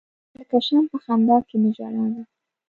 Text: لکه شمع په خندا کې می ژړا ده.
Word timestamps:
لکه 0.35 0.57
شمع 0.65 0.85
په 0.91 0.97
خندا 1.03 1.37
کې 1.47 1.55
می 1.61 1.71
ژړا 1.77 2.03
ده. 2.13 2.21